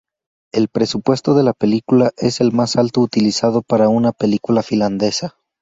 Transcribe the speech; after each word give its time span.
El 0.51 0.67
presupuesto 0.67 1.35
de 1.35 1.43
la 1.43 1.53
película 1.53 2.09
es 2.17 2.41
el 2.41 2.51
más 2.51 2.75
alto 2.75 3.01
utilizado 3.01 3.61
para 3.61 3.87
una 3.87 4.11
película 4.13 4.63
finlandesa. 4.63 5.35